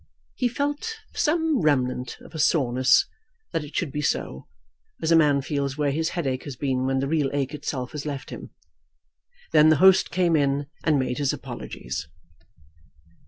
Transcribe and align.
He 0.33 0.47
felt 0.47 0.95
some 1.13 1.61
remnant 1.61 2.17
of 2.21 2.33
a 2.33 2.39
soreness 2.39 3.05
that 3.51 3.63
it 3.63 3.75
should 3.75 3.91
be 3.91 4.01
so, 4.01 4.47
as 4.99 5.11
a 5.11 5.15
man 5.15 5.43
feels 5.43 5.77
where 5.77 5.91
his 5.91 6.09
headache 6.17 6.45
has 6.45 6.55
been 6.55 6.87
when 6.87 6.97
the 6.97 7.07
real 7.07 7.29
ache 7.33 7.53
itself 7.53 7.91
has 7.91 8.03
left 8.03 8.31
him. 8.31 8.49
Then 9.51 9.69
the 9.69 9.75
host 9.75 10.09
came 10.09 10.35
in 10.35 10.65
and 10.83 10.97
made 10.97 11.19
his 11.19 11.33
apologies. 11.33 12.07